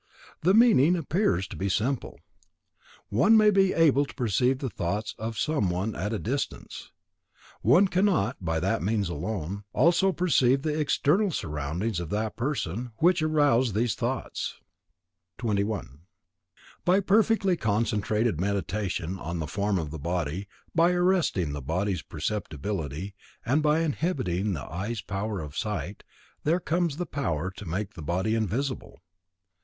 [0.41, 2.19] The meaning appears to be simple:
[3.09, 6.91] One may be able to perceive the thoughts of some one at a distance;
[7.61, 13.21] one cannot, by that means alone, also perceive the external surroundings of that person, which
[13.21, 14.55] arouse these thoughts.
[15.37, 15.99] 21.
[16.83, 23.13] By perfectly concentrated Meditation on the form of the body, by arresting the body's perceptibility,
[23.45, 26.03] and by inhibiting the eye's power of sight,
[26.43, 28.99] there comes the power to make the body invisible.